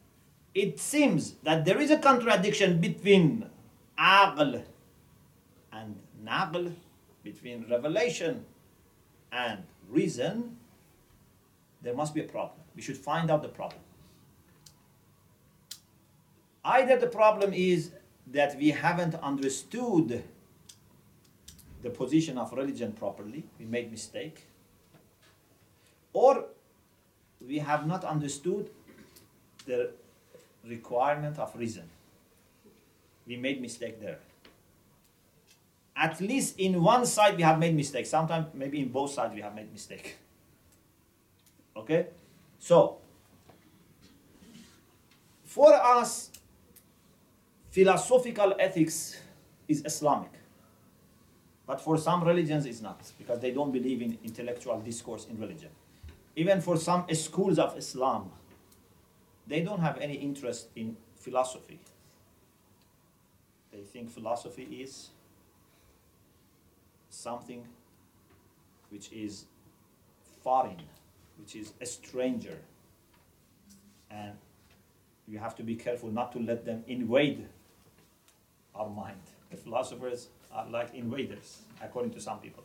[0.54, 3.50] it seems that there is a contradiction between
[3.98, 4.64] aql
[5.72, 6.74] and naql,
[7.24, 8.46] between revelation
[9.32, 10.58] and reason,
[11.82, 12.60] there must be a problem.
[12.76, 13.82] We should find out the problem.
[16.65, 17.91] Either the problem is
[18.33, 20.23] that we haven't understood
[21.83, 24.47] the position of religion properly, we made mistake,
[26.13, 26.47] or
[27.47, 28.71] we have not understood
[29.67, 29.91] the
[30.65, 31.85] requirement of reason
[33.27, 34.19] we made mistake there.
[35.97, 38.07] At least in one side we have made mistake.
[38.07, 40.17] Sometimes maybe in both sides we have made mistake.
[41.77, 42.07] Okay?
[42.59, 42.99] So,
[45.45, 46.31] for us,
[47.75, 49.21] philosophical ethics
[49.67, 50.31] is Islamic.
[51.67, 55.71] But for some religions it's not, because they don't believe in intellectual discourse in religion.
[56.37, 58.31] Even for some schools of Islam,
[59.49, 61.81] they don't have any interest in philosophy.
[63.73, 65.11] They think philosophy is
[67.11, 67.67] something
[68.91, 69.47] which is
[70.45, 70.81] foreign,
[71.41, 72.59] which is a stranger.
[74.13, 74.35] And
[75.27, 77.49] you have to be careful not to let them invade
[78.75, 79.21] our mind.
[79.51, 82.65] The philosophers are like invaders, according to some people.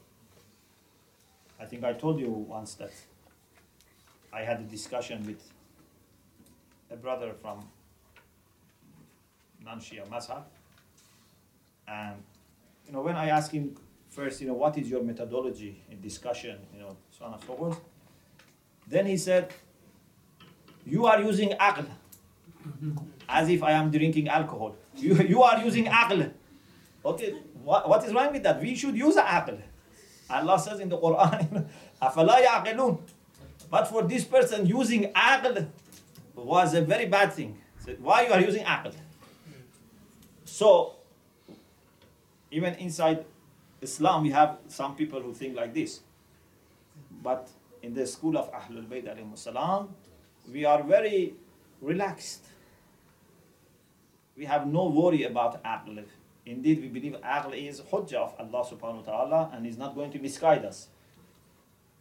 [1.60, 2.92] I think I told you once that
[4.32, 5.42] I had a discussion with
[6.92, 7.68] a brother from
[9.64, 10.44] non-Shia Mazhab,
[11.88, 12.16] and
[12.88, 13.76] you know, when I asked him
[14.10, 17.56] first, you know, what is your methodology in discussion, you know, so on and so
[17.56, 17.80] forth,
[18.88, 19.54] then he said,
[20.86, 21.86] you are using aql,
[23.28, 24.76] as if I am drinking alcohol.
[24.99, 26.33] You, you are using aql.
[27.05, 28.61] Okay, what, what is wrong with that?
[28.61, 29.61] We should use aql.
[30.31, 31.67] Allah says in the Quran,
[32.03, 32.99] أَفَلَا يَعْقِلُونَ
[33.71, 35.67] But for this person, using aql
[36.35, 37.59] was a very bad thing.
[37.85, 38.95] So why you are using aql?
[40.45, 40.97] So
[42.51, 43.25] even inside
[43.83, 46.01] Islam, we have some people who think like this.
[47.23, 47.49] But
[47.83, 49.05] in the school of Ahlul Bayt
[49.37, 49.89] salam,
[50.51, 51.35] we are very
[51.81, 52.45] relaxed.
[54.40, 56.06] We have no worry about aql.
[56.46, 60.12] Indeed, we believe aql is hujjah of Allah subhanahu wa ta'ala and is not going
[60.12, 60.88] to misguide us.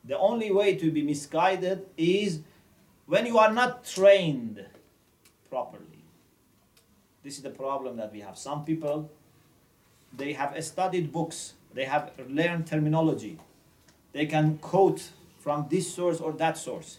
[0.05, 2.43] The only way to be misguided is
[3.07, 4.65] when you are not trained
[5.51, 6.05] properly.
[7.25, 8.39] This is the problem that we have.
[8.39, 9.11] Some people,
[10.17, 13.41] they have studied books, they have learned terminology,
[14.13, 15.11] they can quote
[15.41, 16.99] from this source or that source.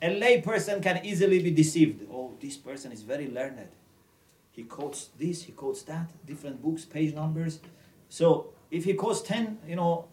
[0.00, 2.06] A lay person can easily be deceived.
[2.12, 3.66] Oh, this person is very learned.
[4.56, 7.60] He quotes this, he quotes that, different books, page numbers.
[8.08, 10.06] So if he quotes 10, you know,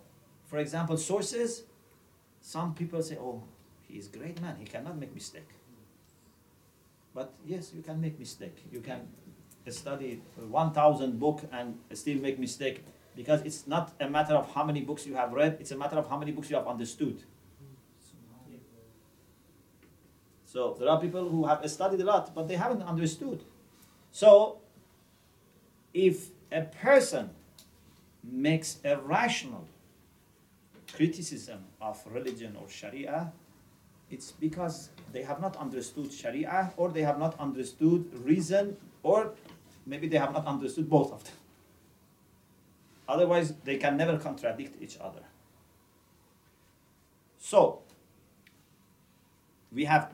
[0.46, 1.64] for example, sources,
[2.42, 3.42] some people say, oh,
[3.88, 5.48] he is great man, he cannot make mistake.
[7.16, 8.58] But yes, you can make mistake.
[8.70, 9.08] You can
[9.70, 12.84] study 1,000 book and still make mistake
[13.16, 15.96] because it's not a matter of how many books you have read, it's a matter
[15.96, 17.24] of how many books you have understood.
[20.44, 23.44] So there are people who have studied a lot, but they haven't understood.
[24.14, 24.60] So
[25.92, 27.32] if a person
[28.24, 29.68] makes a rational
[30.96, 33.34] criticism of religion or Sharia,
[34.12, 39.34] it's because they have not understood Sharia or they have not understood reason or
[39.88, 41.34] maybe they have not understood both of them.
[43.10, 45.24] Otherwise, they can never contradict each other.
[47.40, 47.80] So,
[49.72, 50.12] we have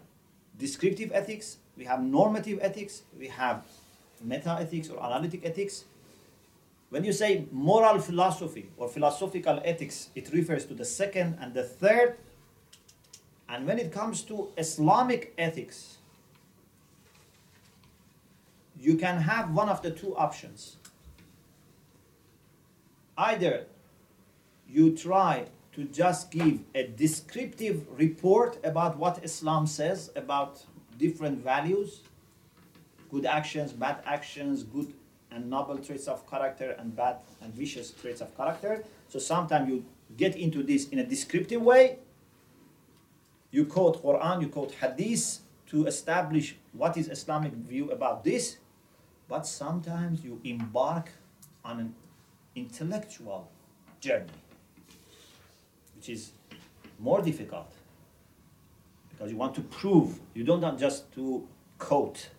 [0.57, 3.65] descriptive ethics, we have normative ethics, we have
[4.21, 5.85] meta ethics or analytic ethics.
[6.89, 11.63] When you say moral philosophy or philosophical ethics, it refers to the second and the
[11.63, 12.17] third.
[13.47, 15.97] And when it comes to Islamic ethics,
[18.79, 20.77] you can have one of the two options.
[23.17, 23.65] Either
[24.67, 30.63] you try to just give a descriptive report about what Islam says about
[30.97, 32.01] different values,
[33.09, 34.93] good actions, bad actions, good
[35.31, 38.83] and noble traits of character, and bad and vicious traits of character.
[39.07, 39.85] So sometimes you
[40.17, 41.99] get into this in a descriptive way.
[43.51, 48.57] You quote Quran, you quote Hadith to establish what is Islamic view about this,
[49.27, 51.11] but sometimes you embark
[51.63, 51.95] on an
[52.55, 53.49] intellectual
[53.99, 54.33] journey
[55.99, 56.31] which is
[56.97, 57.71] more difficult
[59.09, 61.45] because you want to prove you don't want just to
[61.77, 62.29] quote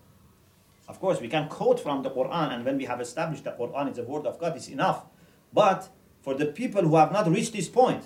[0.91, 3.91] of course we can quote from the quran and when we have established the quran
[3.91, 5.05] is the word of god it's enough.
[5.53, 5.89] But
[6.21, 8.05] for the people who have not reached this point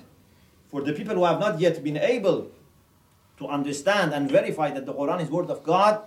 [0.70, 2.51] for the people who have not yet been able
[3.39, 6.03] to understand and verify that the quran is word of god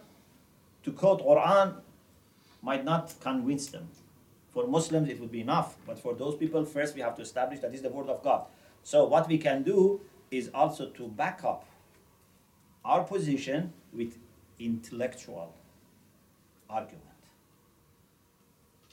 [0.83, 1.73] to quote quran
[2.61, 3.87] might not convince them.
[4.53, 5.75] For muslims it would be enough.
[5.87, 8.45] But for those people first we have to establish that is the word of god.
[8.83, 11.65] So what we can do is also to back up
[12.85, 14.17] our position with
[14.59, 15.53] intellectual
[16.69, 17.03] argument.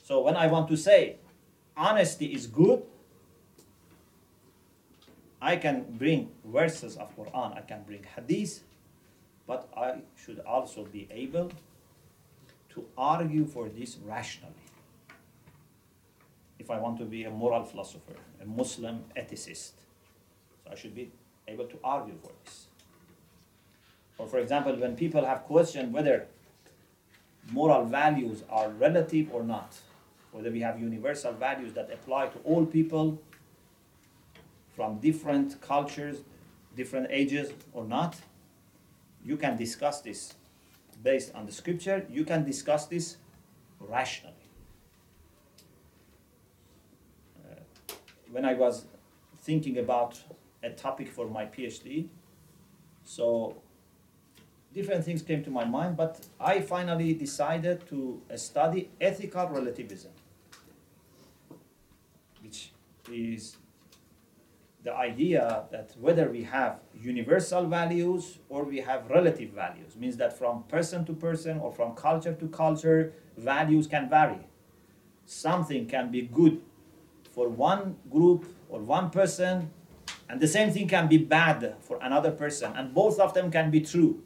[0.03, 1.17] So when I want to say
[1.75, 2.83] honesty is good,
[5.41, 8.63] I can bring verses of Quran, I can bring hadith,
[9.47, 11.51] but I should also be able
[12.69, 14.53] to argue for this rationally.
[16.57, 19.73] If I want to be a moral philosopher, a Muslim ethicist,
[20.63, 21.11] so I should be
[21.47, 22.67] able to argue for this.
[24.17, 26.27] Or for example, when people have questioned whether
[27.51, 29.77] moral values are relative or not,
[30.31, 33.21] whether we have universal values that apply to all people
[34.75, 36.17] from different cultures,
[36.75, 38.15] different ages or not,
[39.23, 40.33] you can discuss this
[41.03, 43.17] based on the scripture, you can discuss this
[43.79, 44.33] rationally.
[47.39, 47.93] Uh,
[48.31, 48.85] when I was
[49.45, 50.19] thinking about
[50.65, 52.07] a topic for my PhD.
[53.03, 53.61] So
[54.75, 60.11] different things came to my mind, but I finally decided to uh, study ethical relativism,
[62.43, 62.71] which
[63.09, 63.55] is
[64.83, 70.37] the idea that whether we have universal values or we have relative values means that
[70.37, 74.45] from person to person or from culture to culture values can vary
[75.25, 76.61] something can be good
[77.31, 79.71] for one group or one person
[80.29, 83.69] and the same thing can be bad for another person, and both of them can
[83.69, 84.23] be true.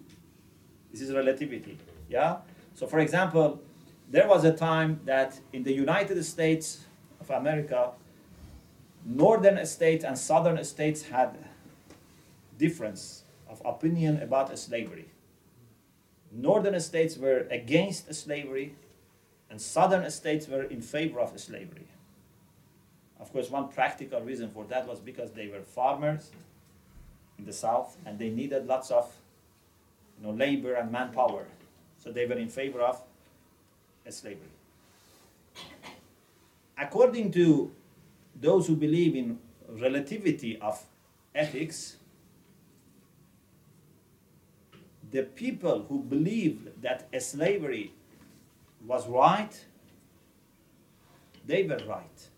[0.92, 1.78] This is relativity.
[2.10, 2.38] Yeah?
[2.74, 3.62] So, for example,
[4.10, 6.86] there was a time that in the United States
[7.20, 7.92] of America,
[9.06, 11.38] northern states and southern states had
[12.58, 15.10] difference of opinion about slavery.
[16.32, 18.76] Northern states were against slavery,
[19.50, 21.88] and southern states were in favor of slavery.
[23.20, 26.32] Of course, one practical reason for that was because they were farmers
[27.38, 29.12] in the south and they needed lots of
[30.20, 31.46] you know, labor and manpower.
[31.98, 33.02] So they were in favor of
[34.08, 34.48] uh, slavery.
[36.78, 37.72] According to
[38.40, 39.38] those who believe in
[39.70, 40.82] relativity of
[41.36, 41.98] ethics,
[45.12, 47.92] the people who believed that slavery
[48.86, 49.66] was right,
[51.46, 52.30] they were right.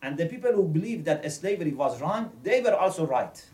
[0.00, 3.44] And the people who believed that slavery was wrong, they were also right.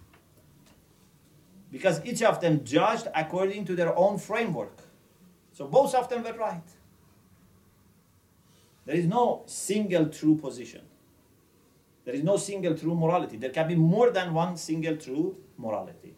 [1.74, 4.78] Because each of them judged according to their own framework.
[5.52, 6.68] So both of them were right.
[8.86, 10.82] There is no single true position.
[12.04, 13.38] There is no single true morality.
[13.38, 16.14] There can be more than one single true morality.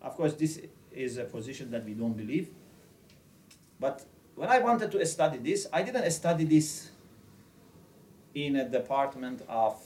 [0.00, 2.48] Of course, this is a position that we don't believe.
[3.78, 4.02] But
[4.34, 6.88] when I wanted to study this, I didn't study this
[8.34, 9.76] in a department of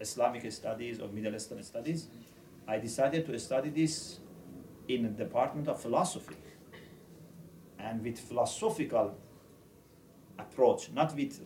[0.00, 2.08] Islamic studies or Middle Eastern studies.
[2.68, 4.20] I decided to study this
[4.88, 6.36] in the department of philosophy
[7.78, 9.16] and with philosophical
[10.38, 11.40] approach, not with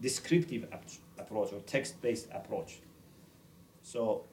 [0.00, 0.84] descriptive ap-
[1.18, 2.78] approach or text-based approach.
[3.82, 4.26] So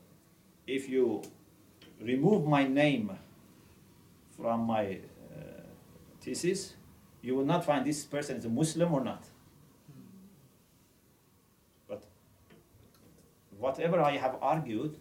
[0.68, 1.24] if you
[2.00, 3.18] remove my name
[4.38, 5.00] from my
[5.36, 5.62] uh,
[6.22, 6.76] thesis,
[7.24, 9.24] you will not find this person is a Muslim or not.
[11.88, 12.04] But
[13.58, 15.00] whatever I have argued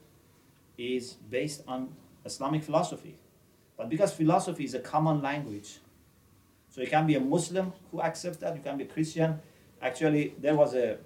[0.76, 1.88] is based on
[2.24, 3.16] Islamic philosophy.
[3.76, 5.78] But because philosophy is a common language,
[6.70, 9.40] so you can be a Muslim who accepts that, you can be a Christian.
[9.80, 10.98] Actually, there was a,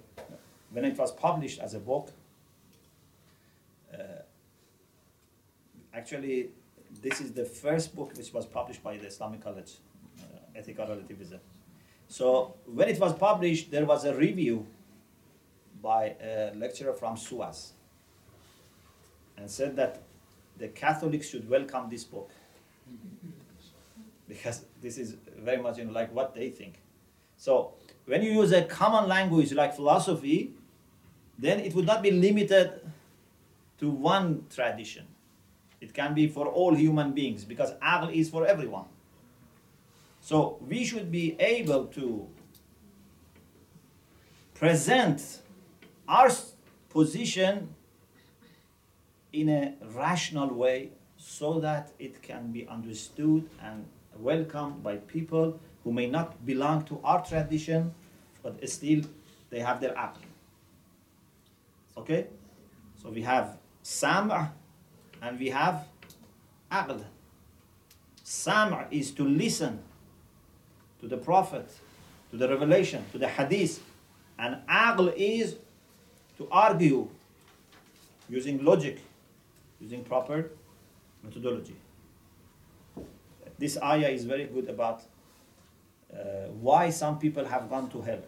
[0.71, 2.11] when it was published as a book,
[3.93, 3.97] uh,
[5.93, 6.49] actually,
[7.01, 9.73] this is the first book which was published by the Islamic College,
[10.21, 11.39] uh, Ethical Relativism.
[12.07, 14.65] So when it was published, there was a review
[15.81, 17.73] by a lecturer from SOAS
[19.39, 20.03] and said that
[20.57, 22.29] the Catholics should welcome this book
[24.27, 26.81] because this is very much you know, like what they think.
[27.37, 27.73] So
[28.05, 30.53] when you use a common language like philosophy,
[31.37, 32.81] then it would not be limited
[33.79, 35.07] to one tradition.
[35.79, 38.85] It can be for all human beings because aql is for everyone.
[40.19, 42.27] So we should be able to
[44.53, 45.39] present
[46.07, 46.29] our
[46.89, 47.73] position
[49.31, 53.85] in a rational way so that it can be understood and
[54.17, 57.93] welcomed by people who may not belong to our tradition,
[58.43, 59.01] but still
[59.49, 60.17] they have their aql.
[61.97, 62.27] Okay?
[63.01, 64.49] So we have sam'
[65.21, 65.87] and we have
[66.71, 67.03] aql.
[68.23, 69.79] Sam' is to listen
[70.99, 71.69] to the Prophet,
[72.31, 73.81] to the revelation, to the hadith.
[74.37, 75.55] And aql is
[76.37, 77.07] to argue
[78.29, 78.99] using logic,
[79.80, 80.50] using proper
[81.22, 81.76] methodology.
[83.58, 85.02] This ayah is very good about
[86.12, 88.22] uh, why some people have gone to hell.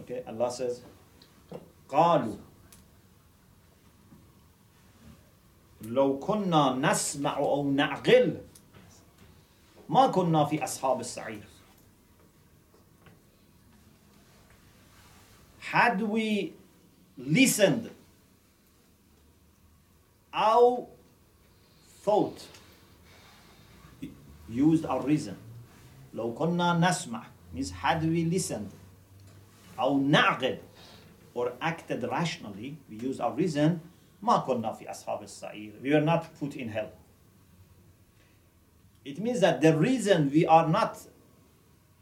[0.00, 0.82] Okay, Allah says,
[1.88, 2.36] قالوا
[5.82, 8.40] لو كنا نسمع أو نعقل
[9.88, 11.42] ما كنا في أصحاب السعير
[15.72, 16.52] Had we
[17.18, 17.90] listened
[20.39, 20.87] our
[22.03, 22.41] thought
[24.47, 25.35] used our reason?
[26.13, 27.23] لو كنا نسمع
[27.53, 28.71] means had we listened.
[29.79, 30.57] أو نعقل
[31.35, 33.79] or acted rationally we used our reason.
[34.23, 35.81] ما كنا في أصحاب السعير.
[35.83, 36.91] We were not put in hell.
[39.05, 40.97] It means that the reason we are not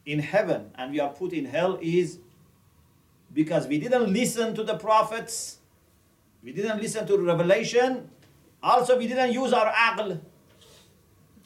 [0.05, 2.19] in heaven and we are put in hell is
[3.33, 5.57] because we didn't listen to the prophets.
[6.43, 8.09] We didn't listen to the revelation
[8.72, 10.20] also we didn't use our aql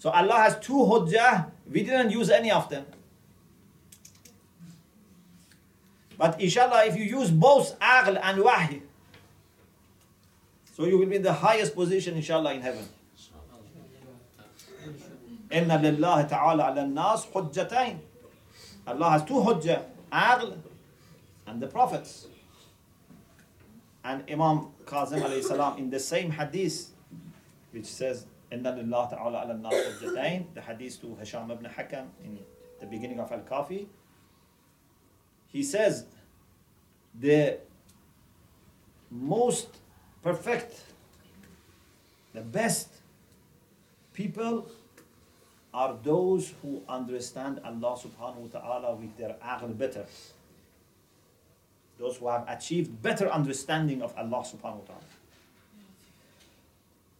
[0.01, 2.87] so Allah has two hujjah, we didn't use any of them.
[6.17, 8.81] But inshallah, if you use both aql and wahy,
[10.75, 12.83] so you will be in the highest position inshallah in heaven.
[15.51, 17.99] Ta'ala ala nas hujjatain.
[18.87, 20.57] Allah has two hujjah, aql
[21.45, 22.25] and the prophets.
[24.03, 26.90] And Imam Kazim alayhi salam in the same hadith,
[27.71, 32.39] which says ta'ala ala nas hujjatain, the hadith to Hisham ibn Hakam in
[32.79, 33.87] the beginning of Al-Kafi.
[35.47, 36.05] He says,
[37.19, 37.57] the
[39.09, 39.67] most
[40.21, 40.81] perfect,
[42.33, 42.87] the best
[44.13, 44.69] people
[45.73, 50.05] are those who understand Allah subhanahu wa ta'ala with their aql better.
[51.97, 55.10] Those who have achieved better understanding of Allah subhanahu wa ta'ala.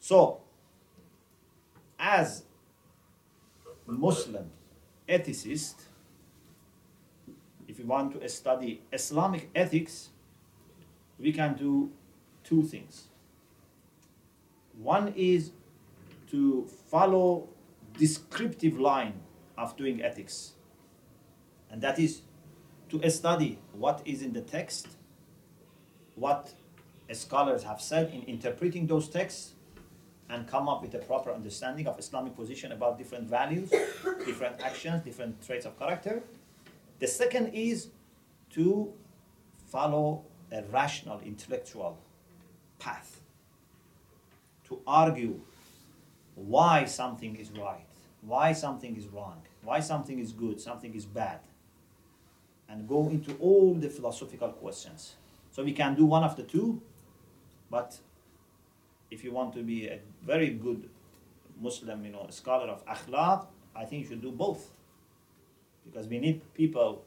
[0.02, 0.42] So,
[2.00, 2.44] as
[3.86, 4.50] Muslim
[5.08, 5.76] ethicist,
[7.68, 10.10] if we want to study Islamic ethics,
[11.20, 11.92] we can do
[12.44, 13.10] two things.
[14.82, 15.52] One is
[16.32, 17.48] to follow
[17.94, 19.14] descriptive line
[19.56, 20.54] of doing ethics.
[21.70, 22.22] And that is
[22.90, 24.88] to study what is in the text,
[26.16, 26.56] what
[27.14, 29.54] scholars have said in interpreting those texts,
[30.32, 33.70] and come up with a proper understanding of Islamic position about different values,
[34.26, 36.24] different actions, different traits of character.
[37.00, 37.90] The second is
[38.52, 38.94] to
[39.68, 42.00] follow a rational, intellectual
[42.80, 43.20] path,
[44.70, 45.42] to argue
[46.36, 47.86] why something is right,
[48.22, 51.42] why something is wrong, why something is good, something is bad,
[52.70, 55.16] and go into all the philosophical questions.
[55.52, 56.82] So we can do one of the two,
[57.70, 58.00] but
[59.12, 60.90] if you want to be a very good
[61.62, 63.46] Muslim, you know, scholar of akhlaq,
[63.76, 64.72] I think you should do both.
[65.86, 67.04] Because we need people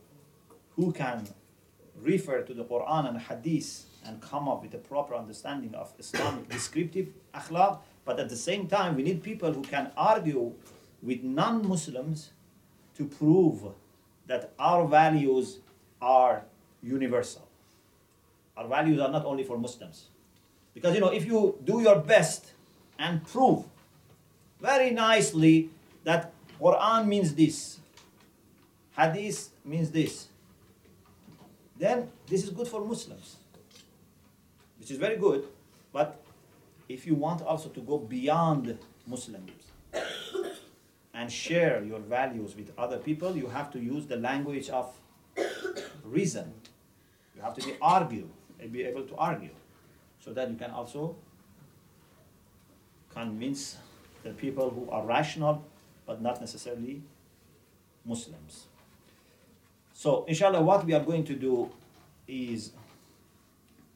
[0.76, 1.26] who can
[2.00, 6.48] refer to the Quran and Hadith and come up with a proper understanding of Islamic
[6.56, 10.52] descriptive akhlaq, but at the same time, we need people who can argue
[11.02, 12.30] with non Muslims
[12.96, 13.62] to prove
[14.26, 15.58] that our values
[16.00, 16.44] are
[16.82, 17.48] universal.
[18.56, 20.08] Our values are not only for Muslims.
[20.74, 22.52] Because you know, if you do your best
[22.98, 23.64] and prove
[24.60, 25.70] very nicely
[26.02, 27.78] that Quran means this,
[28.96, 30.28] Hadith means this,
[31.76, 33.36] then this is good for Muslims,
[34.78, 35.44] which is very good.
[35.92, 36.20] But
[36.88, 39.50] if you want also to go beyond Muslims
[41.12, 44.92] and share your values with other people, you have to use the language of
[46.04, 46.52] reason.
[47.34, 48.28] You have to be argue,
[48.60, 49.50] and be able to argue,
[50.24, 51.14] so that you can also
[53.12, 53.76] convince
[54.22, 55.62] the people who are rational
[56.06, 57.02] but not necessarily
[58.04, 58.66] Muslims.
[59.92, 61.70] So, inshallah, what we are going to do
[62.26, 62.72] is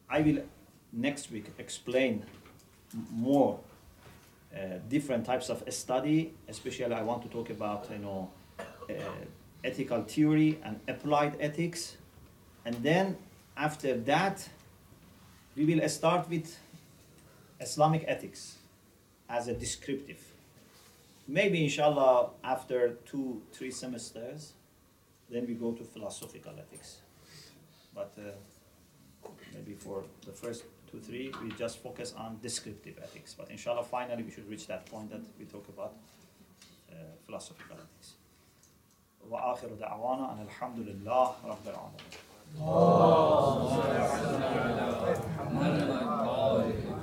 [0.08, 0.42] I will
[0.92, 2.24] next week explain
[3.10, 3.60] more
[4.54, 6.32] uh, different types of study.
[6.48, 8.30] Especially, I want to talk about you know
[8.88, 8.92] uh,
[9.64, 11.96] ethical theory and applied ethics,
[12.64, 13.16] and then
[13.56, 14.48] after that,
[15.57, 16.57] we will start with
[17.59, 18.57] Islamic ethics
[19.29, 20.21] as a descriptive.
[21.27, 24.53] Maybe, inshallah, after two, three semesters,
[25.29, 26.97] then we go to philosophical ethics.
[27.95, 33.33] But uh, maybe for the first two, three, we just focus on descriptive ethics.
[33.33, 35.93] But inshallah, finally, we should reach that point that we talk about
[36.91, 36.95] uh,
[37.25, 38.15] philosophical ethics.
[39.29, 42.26] وآخر دعوانا أن الحمد لله رب العالمين.
[42.56, 46.97] اللهم صل على محمد